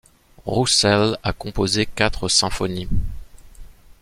[0.47, 2.89] Roussel a composé quatre symphonies.